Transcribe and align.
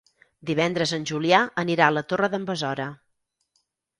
Divendres 0.49 0.93
en 0.97 1.05
Julià 1.09 1.41
anirà 1.63 1.89
a 1.89 1.95
la 1.97 2.03
Torre 2.13 2.31
d'en 2.35 2.47
Besora. 2.49 2.87